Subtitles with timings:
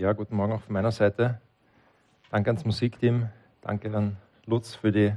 [0.00, 1.42] Ja, guten Morgen auch von meiner Seite.
[2.30, 3.28] Danke ans Musikteam.
[3.60, 5.12] Danke an Lutz für die,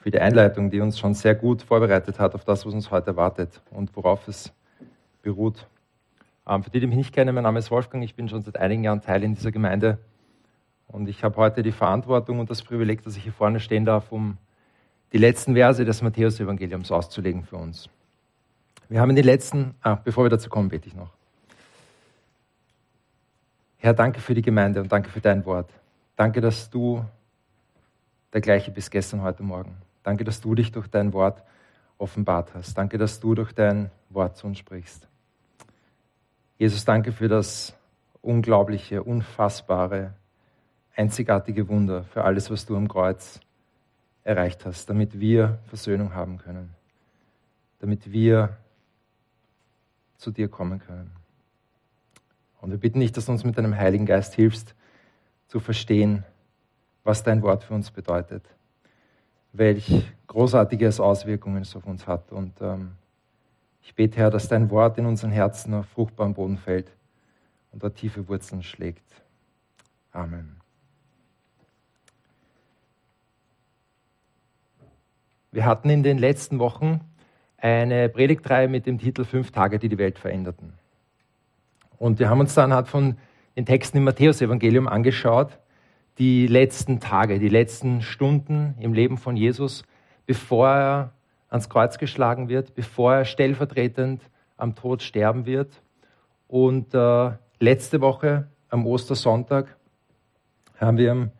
[0.00, 3.06] für die Einleitung, die uns schon sehr gut vorbereitet hat auf das, was uns heute
[3.06, 4.52] erwartet und worauf es
[5.22, 5.68] beruht.
[6.44, 8.02] Ähm, für die, die mich nicht kennen, mein Name ist Wolfgang.
[8.02, 9.98] Ich bin schon seit einigen Jahren Teil in dieser Gemeinde.
[10.88, 14.10] Und ich habe heute die Verantwortung und das Privileg, dass ich hier vorne stehen darf,
[14.10, 14.38] um
[15.12, 17.88] die letzten Verse des Matthäus-Evangeliums auszulegen für uns.
[18.88, 21.16] Wir haben in den letzten, ah, bevor wir dazu kommen, bete ich noch.
[23.86, 25.70] Herr, danke für die Gemeinde und danke für dein Wort.
[26.16, 27.04] Danke, dass du
[28.32, 29.76] der gleiche bist gestern, heute Morgen.
[30.02, 31.44] Danke, dass du dich durch dein Wort
[31.96, 32.76] offenbart hast.
[32.76, 35.06] Danke, dass du durch dein Wort zu uns sprichst.
[36.58, 37.76] Jesus, danke für das
[38.22, 40.14] unglaubliche, unfassbare,
[40.96, 43.38] einzigartige Wunder, für alles, was du am Kreuz
[44.24, 46.74] erreicht hast, damit wir Versöhnung haben können,
[47.78, 48.56] damit wir
[50.16, 51.25] zu dir kommen können.
[52.66, 54.74] Und wir bitten dich, dass du uns mit deinem Heiligen Geist hilfst,
[55.46, 56.24] zu verstehen,
[57.04, 58.42] was dein Wort für uns bedeutet,
[59.52, 62.32] welch großartige Auswirkungen es auf uns hat.
[62.32, 62.96] Und ähm,
[63.82, 66.90] ich bete, Herr, dass dein Wort in unseren Herzen auf fruchtbaren Boden fällt
[67.70, 69.22] und dort tiefe Wurzeln schlägt.
[70.10, 70.56] Amen.
[75.52, 77.00] Wir hatten in den letzten Wochen
[77.58, 80.72] eine Predigtreihe mit dem Titel Fünf Tage, die die Welt veränderten.
[81.98, 83.16] Und wir haben uns dann anhand von
[83.56, 85.58] den Texten im Matthäusevangelium angeschaut,
[86.18, 89.84] die letzten Tage, die letzten Stunden im Leben von Jesus,
[90.26, 91.12] bevor er
[91.48, 94.22] ans Kreuz geschlagen wird, bevor er stellvertretend
[94.56, 95.82] am Tod sterben wird.
[96.48, 99.76] Und äh, letzte Woche am Ostersonntag
[100.78, 101.30] haben wir im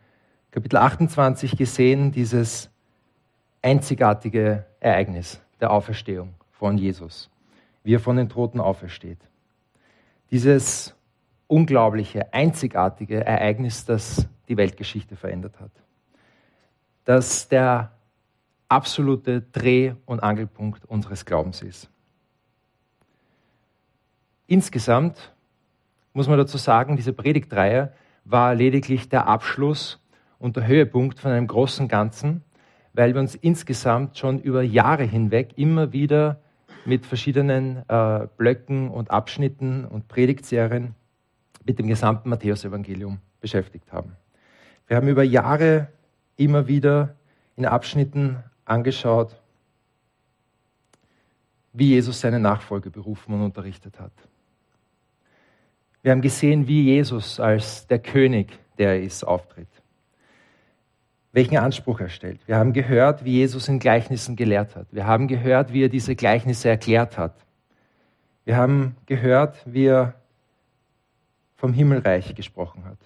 [0.51, 2.71] Kapitel 28 gesehen, dieses
[3.61, 7.29] einzigartige Ereignis der Auferstehung von Jesus,
[7.83, 9.19] wie er von den Toten aufersteht
[10.31, 10.95] dieses
[11.47, 15.71] unglaubliche, einzigartige Ereignis, das die Weltgeschichte verändert hat.
[17.05, 17.91] Das der
[18.67, 21.89] absolute Dreh- und Angelpunkt unseres Glaubens ist.
[24.47, 25.33] Insgesamt
[26.13, 27.93] muss man dazu sagen, diese Predigtreihe
[28.25, 30.01] war lediglich der Abschluss
[30.39, 32.43] und der Höhepunkt von einem großen Ganzen,
[32.93, 36.41] weil wir uns insgesamt schon über Jahre hinweg immer wieder
[36.87, 40.95] mit verschiedenen äh, Blöcken und Abschnitten und Predigtserien
[41.65, 44.15] mit dem gesamten Matthäusevangelium beschäftigt haben.
[44.87, 45.89] Wir haben über Jahre
[46.37, 47.15] immer wieder
[47.57, 49.35] in Abschnitten angeschaut,
[51.73, 54.13] wie Jesus seine Nachfolge berufen und unterrichtet hat.
[56.01, 59.67] Wir haben gesehen, wie Jesus als der König, der er ist, auftritt
[61.37, 62.39] welchen Anspruch er stellt.
[62.47, 64.87] Wir haben gehört, wie Jesus in Gleichnissen gelehrt hat.
[64.89, 67.35] Wir haben gehört, wie er diese Gleichnisse erklärt hat.
[68.43, 70.15] Wir haben gehört, wie er
[71.55, 72.97] vom Himmelreich gesprochen hat.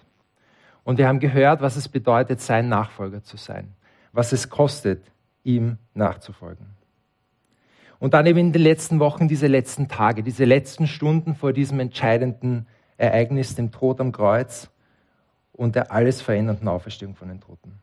[0.82, 3.74] Und wir haben gehört, was es bedeutet, sein Nachfolger zu sein,
[4.12, 5.02] was es kostet,
[5.44, 6.64] ihm nachzufolgen.
[7.98, 11.80] Und dann eben in den letzten Wochen, diese letzten Tage, diese letzten Stunden vor diesem
[11.80, 12.66] entscheidenden
[12.96, 14.70] Ereignis, dem Tod am Kreuz
[15.52, 17.81] und der alles verändernden Auferstehung von den Toten.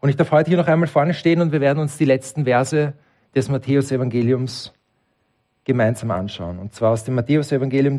[0.00, 2.44] Und ich darf heute hier noch einmal vorne stehen und wir werden uns die letzten
[2.44, 2.94] Verse
[3.34, 4.72] des Matthäus-Evangeliums
[5.64, 6.58] gemeinsam anschauen.
[6.58, 7.98] Und zwar aus dem Matthäus-Evangelium,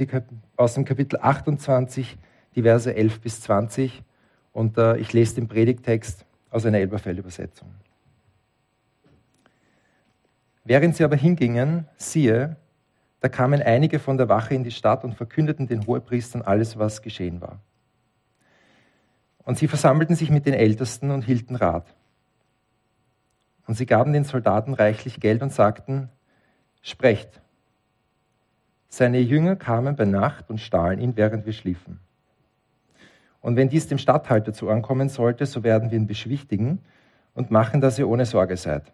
[0.57, 2.17] aus dem Kapitel 28,
[2.55, 4.03] die Verse 11 bis 20.
[4.51, 7.69] Und äh, ich lese den Predigtext aus einer Elberfeld-Übersetzung.
[10.63, 12.57] Während sie aber hingingen, siehe,
[13.19, 17.03] da kamen einige von der Wache in die Stadt und verkündeten den Hohepriestern alles, was
[17.03, 17.59] geschehen war.
[19.43, 21.85] Und sie versammelten sich mit den Ältesten und hielten Rat.
[23.67, 26.09] Und sie gaben den Soldaten reichlich Geld und sagten,
[26.81, 27.41] sprecht.
[28.89, 31.99] Seine Jünger kamen bei Nacht und stahlen ihn, während wir schliefen.
[33.39, 36.79] Und wenn dies dem Statthalter zu ankommen sollte, so werden wir ihn beschwichtigen
[37.33, 38.91] und machen, dass ihr ohne Sorge seid.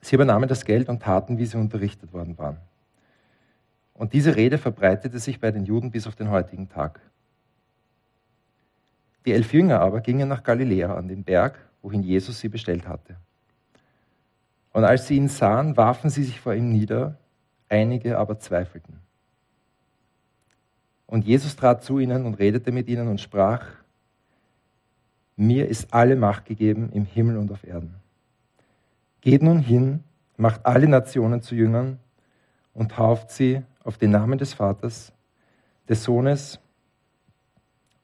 [0.00, 2.58] Sie übernahmen das Geld und taten, wie sie unterrichtet worden waren.
[3.94, 7.00] Und diese Rede verbreitete sich bei den Juden bis auf den heutigen Tag.
[9.24, 13.16] Die elf Jünger aber gingen nach Galiläa an den Berg, wohin Jesus sie bestellt hatte.
[14.72, 17.18] Und als sie ihn sahen, warfen sie sich vor ihm nieder,
[17.68, 19.00] einige aber zweifelten.
[21.06, 23.66] Und Jesus trat zu ihnen und redete mit ihnen und sprach,
[25.36, 27.94] mir ist alle Macht gegeben im Himmel und auf Erden.
[29.20, 30.04] Geht nun hin,
[30.36, 31.98] macht alle Nationen zu Jüngern
[32.74, 35.12] und tauft sie auf den Namen des Vaters,
[35.88, 36.60] des Sohnes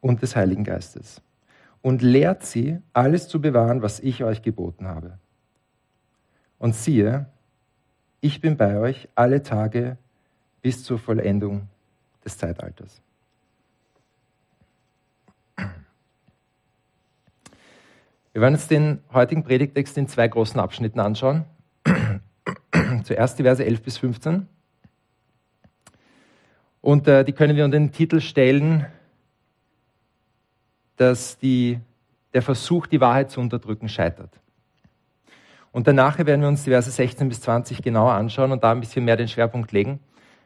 [0.01, 1.21] und des Heiligen Geistes
[1.83, 5.19] und lehrt sie, alles zu bewahren, was ich euch geboten habe.
[6.59, 7.27] Und siehe,
[8.21, 9.97] ich bin bei euch alle Tage
[10.61, 11.69] bis zur Vollendung
[12.25, 13.01] des Zeitalters.
[18.33, 21.45] Wir werden uns den heutigen Predigtext in zwei großen Abschnitten anschauen.
[23.05, 24.47] Zuerst die Verse 11 bis 15.
[26.81, 28.87] Und äh, die können wir unter den Titel stellen,
[30.99, 31.81] dass die,
[32.35, 34.39] der Versuch, die Wahrheit zu unterdrücken, scheitert.
[35.73, 38.81] Und danach werden wir uns die Verse 16 bis 20 genauer anschauen und da ein
[38.81, 40.01] bisschen mehr den Schwerpunkt legen,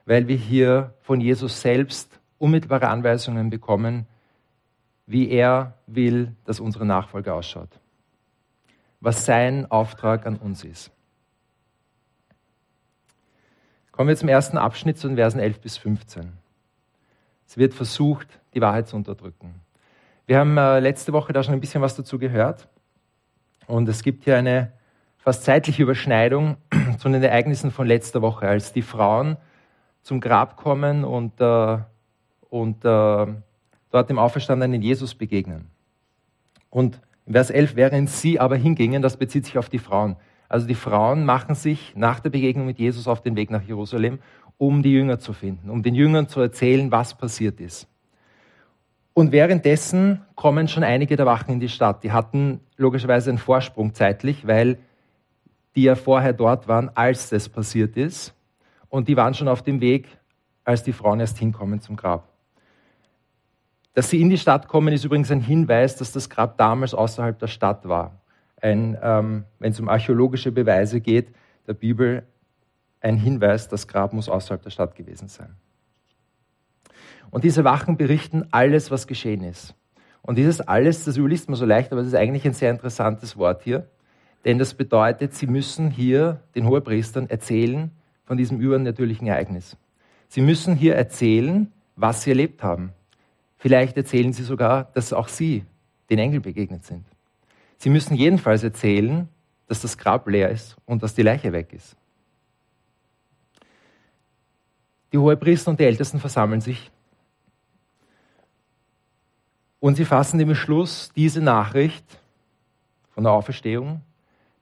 [0.04, 4.06] weil wir hier von Jesus selbst unmittelbare Anweisungen bekommen,
[5.06, 7.80] wie er will, dass unsere Nachfolge ausschaut.
[9.00, 10.90] Was sein Auftrag an uns ist.
[13.90, 16.32] Kommen wir zum ersten Abschnitt zu den Versen 11 bis 15.
[17.46, 19.54] Es wird versucht, die Wahrheit zu unterdrücken.
[20.26, 22.68] Wir haben äh, letzte Woche da schon ein bisschen was dazu gehört.
[23.66, 24.72] Und es gibt hier eine
[25.18, 26.56] fast zeitliche Überschneidung
[26.98, 29.36] zu den Ereignissen von letzter Woche, als die Frauen
[30.02, 31.78] zum Grab kommen und, äh,
[32.50, 33.26] und äh,
[33.90, 35.70] dort dem auferstandenen Jesus begegnen.
[36.70, 40.16] Und in Vers 11, während sie aber hingingen, das bezieht sich auf die Frauen.
[40.48, 44.18] Also die Frauen machen sich nach der Begegnung mit Jesus auf den Weg nach Jerusalem,
[44.58, 47.88] um die Jünger zu finden, um den Jüngern zu erzählen, was passiert ist.
[49.14, 52.02] Und währenddessen kommen schon einige der Wachen in die Stadt.
[52.02, 54.78] Die hatten logischerweise einen Vorsprung zeitlich, weil
[55.74, 58.34] die ja vorher dort waren, als das passiert ist.
[58.88, 60.08] Und die waren schon auf dem Weg,
[60.64, 62.28] als die Frauen erst hinkommen zum Grab.
[63.94, 67.38] Dass sie in die Stadt kommen, ist übrigens ein Hinweis, dass das Grab damals außerhalb
[67.38, 68.20] der Stadt war.
[68.60, 71.34] Ein, ähm, wenn es um archäologische Beweise geht,
[71.66, 72.22] der Bibel
[73.00, 75.56] ein Hinweis, das Grab muss außerhalb der Stadt gewesen sein.
[77.32, 79.74] Und diese Wachen berichten alles, was geschehen ist.
[80.20, 83.38] Und dieses alles, das überliest man so leicht, aber es ist eigentlich ein sehr interessantes
[83.38, 83.88] Wort hier.
[84.44, 87.90] Denn das bedeutet, sie müssen hier den Hohepriestern erzählen
[88.26, 89.78] von diesem übernatürlichen Ereignis.
[90.28, 92.92] Sie müssen hier erzählen, was sie erlebt haben.
[93.56, 95.64] Vielleicht erzählen sie sogar, dass auch sie
[96.10, 97.06] den Engel begegnet sind.
[97.78, 99.26] Sie müssen jedenfalls erzählen,
[99.68, 101.96] dass das Grab leer ist und dass die Leiche weg ist.
[105.12, 106.90] Die Hohepriester und die Ältesten versammeln sich
[109.82, 112.06] und sie fassen den Beschluss, diese Nachricht
[113.10, 114.00] von der Auferstehung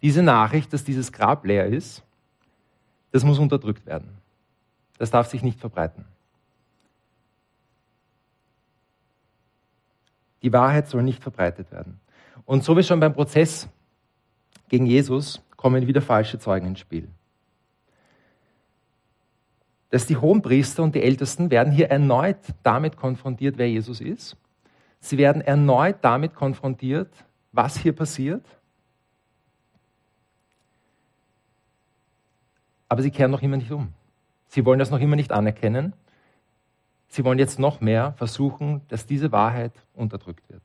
[0.02, 2.02] diese Nachricht, dass dieses Grab leer ist,
[3.12, 4.18] das muss unterdrückt werden.
[4.98, 6.04] Das darf sich nicht verbreiten.
[10.42, 12.00] Die Wahrheit soll nicht verbreitet werden.
[12.46, 13.68] Und so wie schon beim Prozess
[14.68, 17.08] gegen Jesus kommen wieder falsche Zeugen ins Spiel.
[19.90, 24.36] Dass die Hohenpriester und die Ältesten werden hier erneut damit konfrontiert, wer Jesus ist.
[25.00, 27.10] Sie werden erneut damit konfrontiert,
[27.52, 28.44] was hier passiert
[32.90, 33.94] aber sie kehren noch immer nicht um.
[34.48, 35.94] Sie wollen das noch immer nicht anerkennen.
[37.06, 40.62] Sie wollen jetzt noch mehr versuchen, dass diese Wahrheit unterdrückt wird.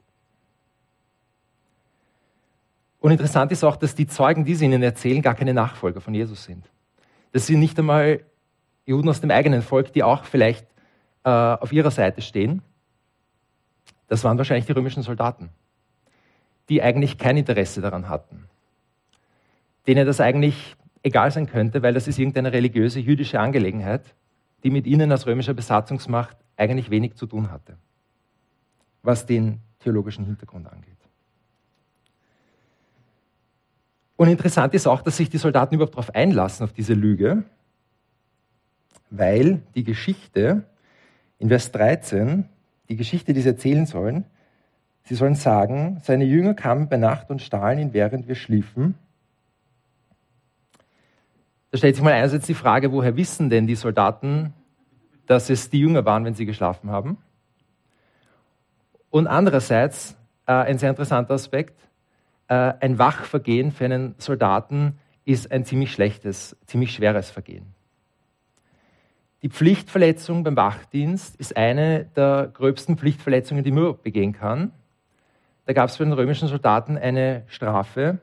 [2.99, 6.15] Und interessant ist auch, dass die Zeugen, die sie ihnen erzählen, gar keine Nachfolger von
[6.15, 6.65] Jesus sind.
[7.31, 8.21] Das sind nicht einmal
[8.87, 10.65] Juden aus dem eigenen Volk, die auch vielleicht
[11.23, 12.63] äh, auf ihrer Seite stehen.
[14.07, 15.49] Das waren wahrscheinlich die römischen Soldaten,
[16.69, 18.45] die eigentlich kein Interesse daran hatten,
[19.87, 24.15] denen das eigentlich egal sein könnte, weil das ist irgendeine religiöse jüdische Angelegenheit,
[24.63, 27.77] die mit ihnen als römischer Besatzungsmacht eigentlich wenig zu tun hatte,
[29.03, 30.95] was den theologischen Hintergrund angeht.
[34.15, 37.43] Und interessant ist auch, dass sich die Soldaten überhaupt darauf einlassen, auf diese Lüge,
[39.09, 40.63] weil die Geschichte
[41.37, 42.47] in Vers 13,
[42.89, 44.25] die Geschichte, die sie erzählen sollen,
[45.03, 48.95] sie sollen sagen, seine Jünger kamen bei Nacht und stahlen ihn, während wir schliefen.
[51.71, 54.53] Da stellt sich mal einerseits die Frage, woher wissen denn die Soldaten,
[55.25, 57.17] dass es die Jünger waren, wenn sie geschlafen haben?
[59.09, 61.77] Und andererseits, äh, ein sehr interessanter Aspekt,
[62.47, 67.74] äh, ein Wachvergehen für einen Soldaten ist ein ziemlich schlechtes, ziemlich schweres Vergehen.
[69.45, 74.71] Die Pflichtverletzung beim Wachdienst ist eine der gröbsten Pflichtverletzungen, die man begehen kann.
[75.67, 78.17] Da gab es für den römischen Soldaten eine Strafe,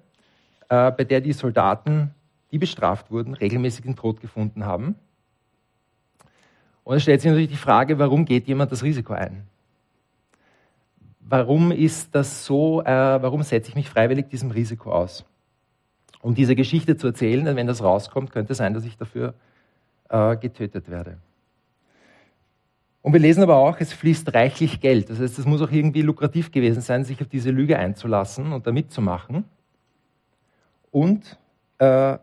[0.69, 2.13] äh, bei der die Soldaten
[2.51, 4.97] die bestraft wurden, regelmäßig den Tod gefunden haben.
[6.83, 9.47] Und es stellt sich natürlich die Frage, warum geht jemand das Risiko ein?
[11.21, 12.87] Warum ist das so, äh,
[13.23, 15.25] warum setze ich mich freiwillig diesem Risiko aus?
[16.21, 19.35] Um diese Geschichte zu erzählen, denn wenn das rauskommt, könnte es sein, dass ich dafür
[20.13, 21.19] äh, getötet werde.
[23.01, 25.11] Und wir lesen aber auch, es fließt reichlich Geld.
[25.11, 28.65] Das heißt, es muss auch irgendwie lukrativ gewesen sein, sich auf diese Lüge einzulassen und
[28.65, 29.45] da mitzumachen.
[30.93, 31.37] Und
[31.79, 32.17] äh,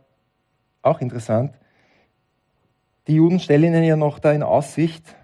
[0.82, 1.54] auch interessant,
[3.10, 5.16] Die Juden stellen ihnen ja noch da in Aussicht,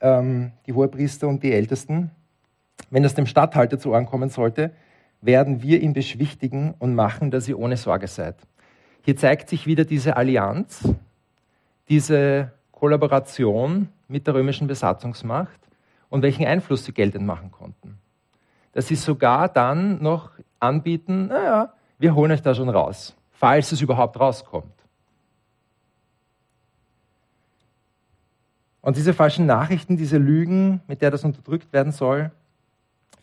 [0.00, 2.10] ähm, die Hohepriester und die Ältesten,
[2.88, 4.70] wenn das dem Statthalter zu Ohren kommen sollte,
[5.20, 8.36] werden wir ihn beschwichtigen und machen, dass ihr ohne Sorge seid.
[9.02, 10.88] Hier zeigt sich wieder diese Allianz,
[11.88, 15.60] diese Kollaboration mit der römischen Besatzungsmacht
[16.08, 17.98] und welchen Einfluss sie geltend machen konnten.
[18.72, 23.80] Dass sie sogar dann noch anbieten, naja, wir holen euch da schon raus, falls es
[23.80, 24.72] überhaupt rauskommt.
[28.80, 32.30] Und diese falschen Nachrichten, diese Lügen, mit der das unterdrückt werden soll,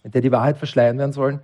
[0.04, 1.42] mit der die Wahrheit verschleiern werden sollen,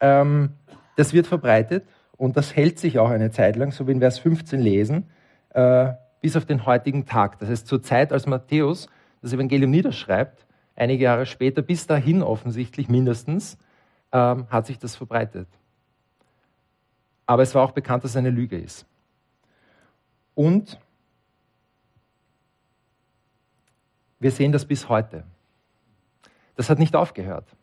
[0.00, 0.50] ähm,
[0.96, 4.18] das wird verbreitet und das hält sich auch eine Zeit lang, so wie in Vers
[4.18, 5.08] 15 lesen,
[5.50, 5.94] äh,
[6.24, 7.38] bis auf den heutigen Tag.
[7.40, 8.88] Das heißt, zur Zeit, als Matthäus
[9.20, 13.58] das Evangelium niederschreibt, einige Jahre später, bis dahin offensichtlich mindestens,
[14.10, 15.46] ähm, hat sich das verbreitet.
[17.26, 18.86] Aber es war auch bekannt, dass es eine Lüge ist.
[20.34, 20.80] Und
[24.18, 25.24] wir sehen das bis heute.
[26.56, 27.54] Das hat nicht aufgehört.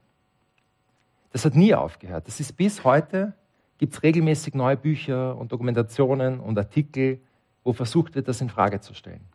[1.31, 2.27] Das hat nie aufgehört.
[2.27, 3.33] Das ist bis heute,
[3.79, 7.21] gibt es regelmäßig neue Bücher und Dokumentationen und Artikel,
[7.63, 9.25] wo versucht wird, das in Frage zu stellen.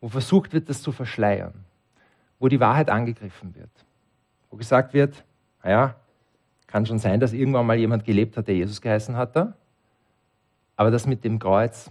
[0.00, 1.64] Wo versucht wird, das zu verschleiern.
[2.38, 3.70] Wo die Wahrheit angegriffen wird.
[4.50, 5.24] Wo gesagt wird,
[5.62, 5.94] naja,
[6.66, 9.54] kann schon sein, dass irgendwann mal jemand gelebt hat, der Jesus geheißen hat.
[10.76, 11.90] Aber das mit dem Kreuz,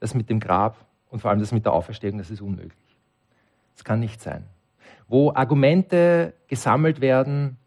[0.00, 2.72] das mit dem Grab und vor allem das mit der Auferstehung, das ist unmöglich.
[3.74, 4.44] Das kann nicht sein.
[5.06, 7.58] Wo Argumente gesammelt werden,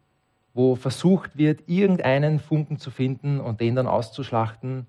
[0.53, 4.87] wo versucht wird, irgendeinen Funken zu finden und den dann auszuschlachten,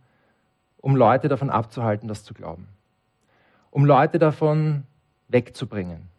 [0.86, 2.68] um Leute davon abzuhalten, das zu glauben.
[3.72, 4.84] Um Leute davon
[5.26, 6.10] wegzubringen,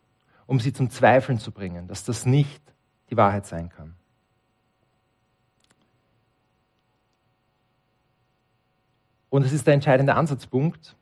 [0.45, 2.61] um sie zum Zweifeln zu bringen, dass das nicht
[3.09, 3.95] die Wahrheit sein kann.
[9.29, 10.97] Und es ist der entscheidende Ansatzpunkt,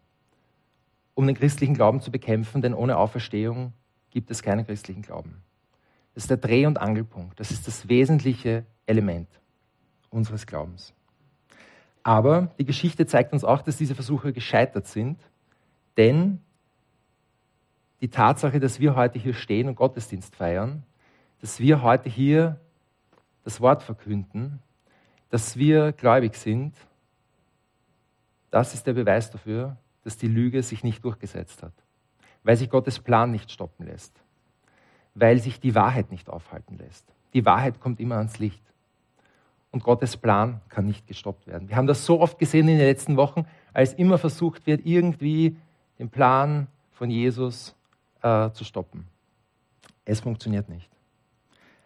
[1.16, 3.74] um den christlichen Glauben zu bekämpfen, denn ohne Auferstehung
[4.12, 5.42] gibt es keinen christlichen Glauben.
[6.14, 7.40] Das ist der Dreh- und Angelpunkt.
[7.40, 9.28] Das ist das wesentliche Element
[10.12, 10.94] unseres Glaubens.
[12.06, 15.20] Aber die Geschichte zeigt uns auch, dass diese Versuche gescheitert sind,
[15.98, 16.40] denn
[18.00, 20.84] die Tatsache, dass wir heute hier stehen und Gottesdienst feiern,
[21.42, 22.60] dass wir heute hier
[23.44, 24.60] das Wort verkünden,
[25.30, 26.76] dass wir gläubig sind,
[28.52, 31.74] das ist der Beweis dafür, dass die Lüge sich nicht durchgesetzt hat,
[32.44, 34.22] weil sich Gottes Plan nicht stoppen lässt
[35.16, 37.06] weil sich die Wahrheit nicht aufhalten lässt.
[37.34, 38.62] Die Wahrheit kommt immer ans Licht.
[39.76, 41.68] Und Gottes Plan kann nicht gestoppt werden.
[41.68, 45.58] Wir haben das so oft gesehen in den letzten Wochen, als immer versucht wird, irgendwie
[46.00, 47.76] den Plan von Jesus
[48.22, 49.06] äh, zu stoppen.
[50.06, 50.90] Es funktioniert nicht.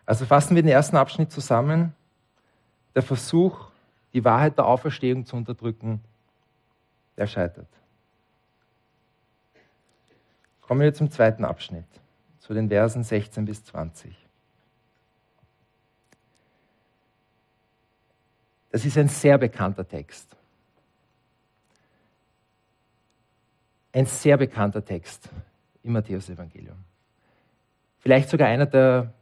[0.06, 1.96] Also fassen wir den ersten Abschnitt zusammen.
[2.94, 3.72] Der Versuch,
[4.14, 6.00] die Wahrheit der Auferstehung zu unterdrücken,
[7.18, 7.70] der scheitert.
[10.62, 11.88] Kommen wir zum zweiten Abschnitt
[12.38, 14.29] zu den Versen 16 bis 20.
[18.72, 20.36] Das ist ein sehr bekannter Text.
[23.92, 25.30] Ein sehr bekannter Text
[25.84, 26.78] im Matthäusevangelium.
[28.00, 29.14] Vielleicht sogar einer der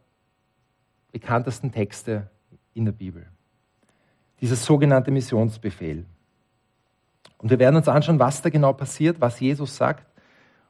[1.10, 2.28] bekanntesten Texte
[2.74, 3.26] in der Bibel.
[4.40, 6.04] Dieser sogenannte Missionsbefehl.
[7.38, 10.08] Und wir werden uns anschauen, was da genau passiert, was Jesus sagt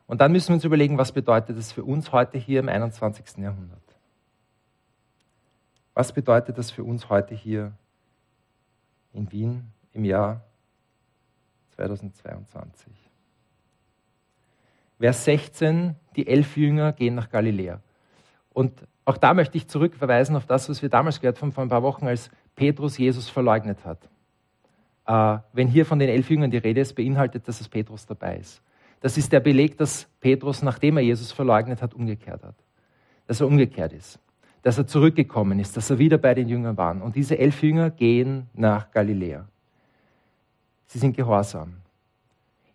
[0.08, 3.36] und dann müssen wir uns überlegen, was bedeutet das für uns heute hier im 21.
[3.36, 3.78] Jahrhundert?
[5.92, 7.72] Was bedeutet das für uns heute hier
[9.12, 10.42] in Wien im Jahr
[11.76, 12.92] 2022?
[14.98, 17.80] Vers 16, die elf Jünger gehen nach Galiläa.
[18.52, 18.72] Und
[19.04, 21.82] auch da möchte ich zurückverweisen auf das, was wir damals gehört haben, vor ein paar
[21.82, 24.08] Wochen, als Petrus Jesus verleugnet hat.
[25.06, 28.36] Äh, wenn hier von den elf Jüngern die Rede ist, beinhaltet das, dass Petrus dabei
[28.38, 28.60] ist.
[29.00, 32.56] Das ist der Beleg, dass Petrus, nachdem er Jesus verleugnet hat, umgekehrt hat.
[33.26, 34.18] Dass er umgekehrt ist.
[34.62, 37.00] Dass er zurückgekommen ist, dass er wieder bei den Jüngern war.
[37.02, 39.46] Und diese elf Jünger gehen nach Galiläa.
[40.86, 41.74] Sie sind gehorsam.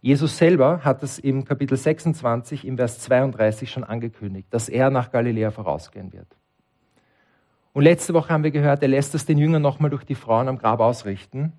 [0.02, 5.12] Jesus selber hat es im Kapitel 26, im Vers 32 schon angekündigt, dass er nach
[5.12, 6.28] Galiläa vorausgehen wird.
[7.72, 10.48] Und letzte Woche haben wir gehört, er lässt es den Jüngern nochmal durch die Frauen
[10.48, 11.54] am Grab ausrichten.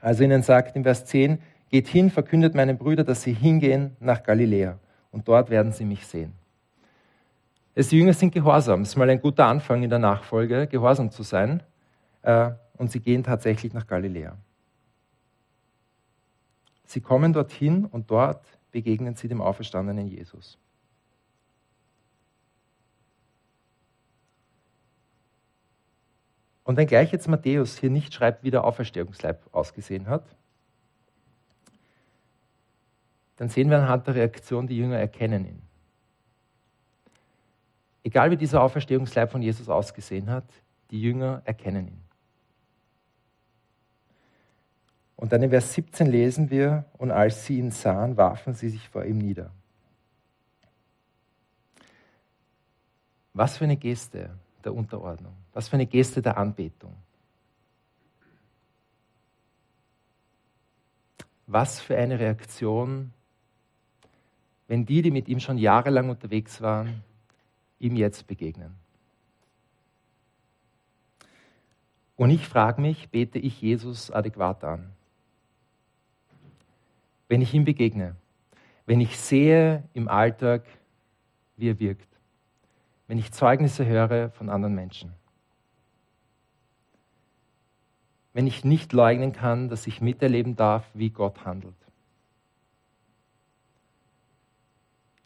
[0.00, 4.22] Also ihnen sagt im Vers 10, Geht hin, verkündet meinen Brüdern, dass sie hingehen nach
[4.22, 4.78] Galiläa
[5.10, 6.32] und dort werden sie mich sehen.
[7.78, 8.80] Es, die Jünger sind gehorsam.
[8.80, 11.62] Es ist mal ein guter Anfang in der Nachfolge, gehorsam zu sein.
[12.22, 14.38] Äh, und sie gehen tatsächlich nach Galiläa.
[16.86, 20.58] Sie kommen dorthin und dort begegnen sie dem auferstandenen Jesus.
[26.64, 30.24] Und wenngleich jetzt Matthäus hier nicht schreibt, wie der Auferstehungsleib ausgesehen hat,
[33.36, 35.65] dann sehen wir anhand der Reaktion, die Jünger erkennen ihn.
[38.06, 40.44] Egal wie dieser Auferstehungsleib von Jesus ausgesehen hat,
[40.92, 42.04] die Jünger erkennen ihn.
[45.16, 48.88] Und dann in Vers 17 lesen wir, und als sie ihn sahen, warfen sie sich
[48.88, 49.50] vor ihm nieder.
[53.32, 54.30] Was für eine Geste
[54.62, 56.94] der Unterordnung, was für eine Geste der Anbetung.
[61.48, 63.12] Was für eine Reaktion,
[64.68, 67.02] wenn die, die mit ihm schon jahrelang unterwegs waren,
[67.78, 68.74] ihm jetzt begegnen.
[72.16, 74.92] Und ich frage mich, bete ich Jesus adäquat an?
[77.28, 78.16] Wenn ich ihm begegne,
[78.86, 80.64] wenn ich sehe im Alltag,
[81.56, 82.08] wie er wirkt,
[83.08, 85.12] wenn ich Zeugnisse höre von anderen Menschen,
[88.32, 91.74] wenn ich nicht leugnen kann, dass ich miterleben darf, wie Gott handelt.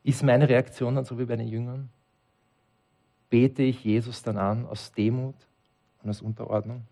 [0.02, 1.90] Ist meine Reaktion dann so wie bei den Jüngern?
[3.30, 5.36] Bete ich Jesus dann an aus Demut
[6.02, 6.82] und aus Unterordnung?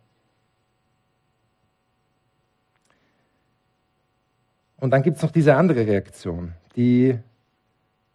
[4.77, 7.19] Und dann gibt es noch diese andere Reaktion, die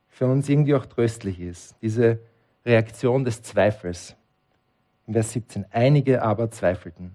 [0.08, 1.75] für uns irgendwie auch tröstlich ist.
[1.82, 2.20] Diese
[2.65, 4.15] Reaktion des Zweifels.
[5.06, 5.65] In Vers 17.
[5.72, 7.12] Einige aber zweifelten.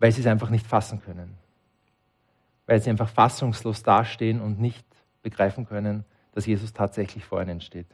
[0.00, 1.36] Weil sie es einfach nicht fassen können.
[2.66, 4.84] Weil sie einfach fassungslos dastehen und nicht
[5.22, 6.04] begreifen können,
[6.36, 7.86] dass Jesus tatsächlich vor ihnen steht.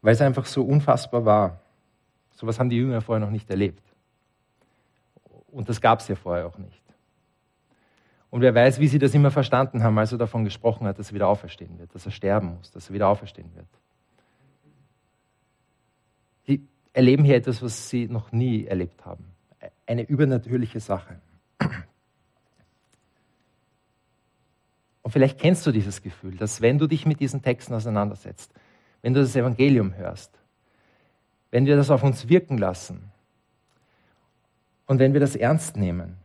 [0.00, 1.60] Weil es einfach so unfassbar war.
[2.30, 3.84] So etwas haben die Jünger vorher noch nicht erlebt.
[5.50, 6.82] Und das gab es ja vorher auch nicht.
[8.30, 11.10] Und wer weiß, wie sie das immer verstanden haben, als er davon gesprochen hat, dass
[11.10, 13.68] er wieder auferstehen wird, dass er sterben muss, dass er wieder auferstehen wird.
[16.46, 19.26] Sie erleben hier etwas, was sie noch nie erlebt haben.
[19.84, 21.20] Eine übernatürliche Sache.
[25.12, 28.50] Und vielleicht kennst du dieses Gefühl, dass wenn du dich mit diesen Texten auseinandersetzt,
[29.02, 30.32] wenn du das Evangelium hörst,
[31.50, 33.12] wenn wir das auf uns wirken lassen
[34.86, 36.16] und wenn wir das ernst nehmen,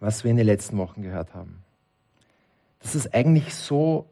[0.00, 1.62] was wir in den letzten Wochen gehört haben.
[2.80, 4.10] Dass es eigentlich so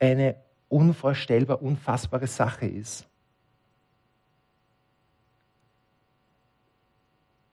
[0.00, 0.34] eine
[0.68, 3.06] unvorstellbar, unfassbare Sache ist.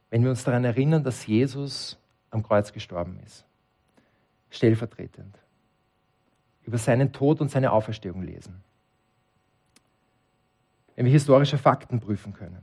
[0.10, 2.00] Wenn wir uns daran erinnern, dass Jesus
[2.32, 3.46] am Kreuz gestorben ist,
[4.50, 5.38] stellvertretend,
[6.64, 8.64] über seinen Tod und seine Auferstehung lesen,
[10.96, 12.62] wenn wir historische Fakten prüfen können,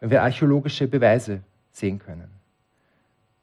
[0.00, 2.38] wenn wir archäologische Beweise sehen können,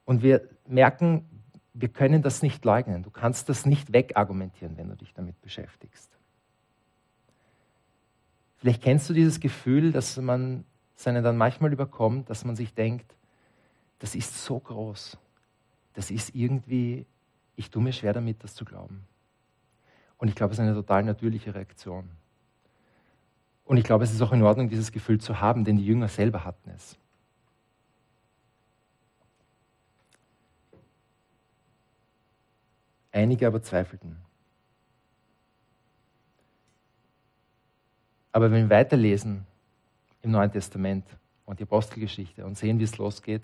[0.05, 1.25] und wir merken,
[1.73, 3.03] wir können das nicht leugnen.
[3.03, 6.10] Du kannst das nicht wegargumentieren, wenn du dich damit beschäftigst.
[8.58, 10.63] Vielleicht kennst du dieses Gefühl, dass man
[10.95, 13.13] seine dann manchmal überkommt, dass man sich denkt,
[13.99, 15.17] das ist so groß.
[15.93, 17.05] Das ist irgendwie,
[17.56, 19.08] ich tue mir schwer damit, das zu glauben.
[20.18, 22.10] Und ich glaube, es ist eine total natürliche Reaktion.
[23.65, 26.08] Und ich glaube, es ist auch in Ordnung, dieses Gefühl zu haben, denn die Jünger
[26.08, 26.98] selber hatten es.
[33.12, 34.18] Einige aber zweifelten.
[38.32, 39.48] Aber wenn wir weiterlesen
[40.22, 41.06] im Neuen Testament
[41.46, 43.44] und die Apostelgeschichte und sehen, wie es losgeht,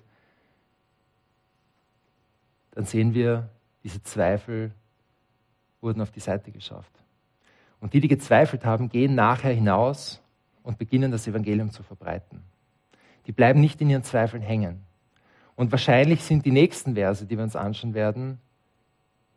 [2.72, 3.50] dann sehen wir,
[3.84, 4.72] diese Zweifel
[5.82, 6.92] wurden auf die Seite geschafft.
[7.80, 10.22] Und die, die gezweifelt haben, gehen nachher hinaus
[10.64, 12.44] und beginnen das Evangelium zu verbreiten.
[13.26, 14.84] Die bleiben nicht in ihren Zweifeln hängen.
[15.56, 18.40] Und wahrscheinlich sind die nächsten Verse, die wir uns anschauen werden,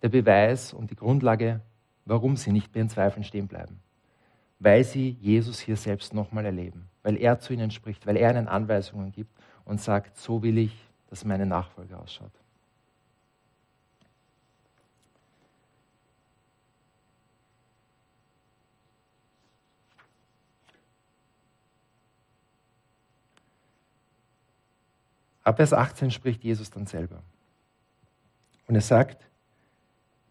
[0.03, 1.61] der Beweis und die Grundlage,
[2.05, 3.81] warum sie nicht bei ihren Zweifeln stehen bleiben.
[4.59, 8.49] Weil sie Jesus hier selbst nochmal erleben, weil er zu ihnen spricht, weil er ihnen
[8.49, 9.31] Anweisungen gibt
[9.65, 10.75] und sagt, so will ich,
[11.09, 12.33] dass meine Nachfolge ausschaut.
[25.45, 27.23] Ab Vers 18 spricht Jesus dann selber.
[28.67, 29.23] Und er sagt,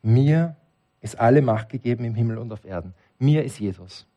[0.02, 0.56] mir
[1.02, 2.93] ist alle Macht gegeben im Himmel und auf Erden.
[3.19, 4.08] Mir ist Jesus.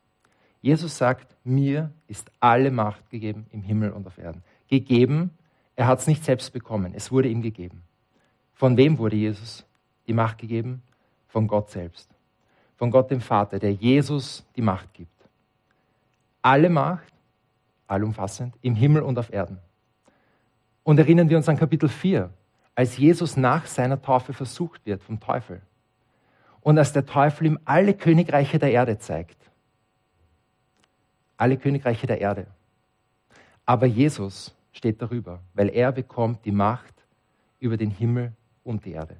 [0.61, 4.43] Jesus sagt, mir ist alle Macht gegeben im Himmel und auf Erden.
[4.67, 5.31] Gegeben,
[5.75, 7.83] er hat es nicht selbst bekommen, es wurde ihm gegeben.
[8.53, 9.63] Von wem wurde Jesus
[10.07, 10.81] die Macht gegeben?
[11.27, 12.09] Von Gott selbst.
[12.75, 15.11] Von Gott dem Vater, der Jesus die Macht gibt.
[16.41, 17.13] Alle Macht,
[17.85, 19.59] allumfassend, im Himmel und auf Erden.
[20.87, 22.29] Und erinnern wir uns an Kapitel 4,
[22.73, 25.61] als Jesus nach seiner Taufe versucht wird vom Teufel
[26.61, 29.35] und als der Teufel ihm alle Königreiche der Erde zeigt.
[31.35, 32.47] Alle Königreiche der Erde.
[33.65, 36.93] Aber Jesus steht darüber, weil er bekommt die Macht
[37.59, 38.31] über den Himmel
[38.63, 39.17] und die Erde.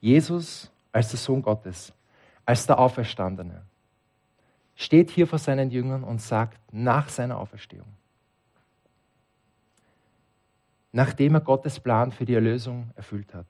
[0.00, 1.92] Jesus als der Sohn Gottes,
[2.44, 3.62] als der Auferstandene,
[4.74, 7.86] steht hier vor seinen Jüngern und sagt nach seiner Auferstehung,
[10.92, 13.46] nachdem er Gottes Plan für die Erlösung erfüllt hat,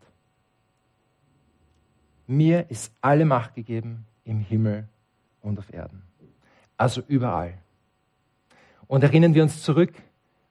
[2.26, 4.88] mir ist alle Macht gegeben im Himmel
[5.42, 6.02] und auf Erden.
[6.76, 7.58] Also überall.
[8.86, 9.92] Und erinnern wir uns zurück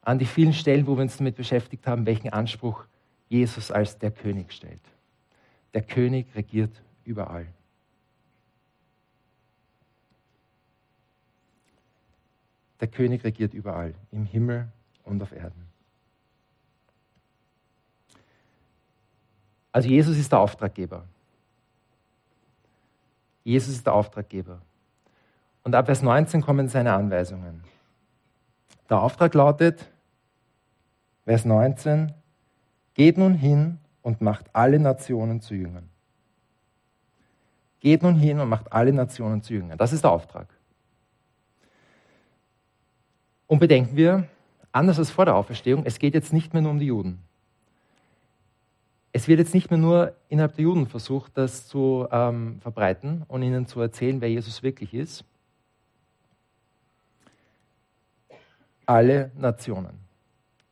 [0.02, 2.86] an die vielen Stellen, wo wir uns damit beschäftigt haben, welchen Anspruch
[3.30, 4.82] Jesus als der König stellt.
[5.74, 7.48] Der König regiert überall.
[12.82, 14.68] Der König regiert überall, im Himmel
[15.04, 15.71] und auf Erden.
[19.72, 21.04] Also Jesus ist der Auftraggeber.
[23.44, 24.62] Jesus ist der Auftraggeber.
[25.64, 27.64] Und ab Vers 19 kommen seine Anweisungen.
[28.90, 29.90] Der Auftrag lautet,
[31.26, 32.14] Vers 19,
[32.94, 35.90] geht nun hin und macht alle Nationen zu Jüngern.
[37.80, 39.78] Geht nun hin und macht alle Nationen zu Jüngern.
[39.78, 40.48] Das ist der Auftrag.
[43.48, 44.28] Und bedenken wir,
[44.72, 47.24] anders als vor der Auferstehung, es geht jetzt nicht mehr nur um die Juden.
[49.14, 53.44] Es wird jetzt nicht mehr nur innerhalb der Juden versucht, das zu ähm, verbreiten und
[53.44, 55.26] ihnen zu erzählen, wer Jesus wirklich ist.
[58.86, 60.00] Alle Nationen.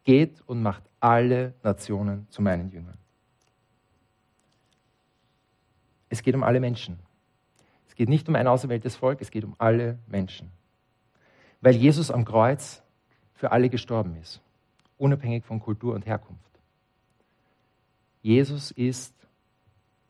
[0.06, 2.98] Geht und macht alle Nationen zu meinen Jüngern.
[6.08, 6.98] Es geht um alle Menschen.
[7.88, 10.50] Es geht nicht um ein auserwähltes Volk, es geht um alle Menschen.
[11.62, 12.82] Weil Jesus am Kreuz
[13.34, 14.42] für alle gestorben ist,
[14.98, 16.49] unabhängig von Kultur und Herkunft.
[18.22, 19.14] Jesus ist